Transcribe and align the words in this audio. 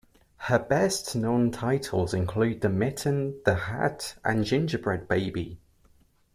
Her 0.37 0.57
best-known 0.57 1.51
titles 1.51 2.11
include 2.15 2.61
"The 2.61 2.69
Mitten", 2.69 3.39
"The 3.45 3.53
Hat", 3.53 4.15
and 4.25 4.43
"Gingerbread 4.43 5.07
Baby". 5.07 5.59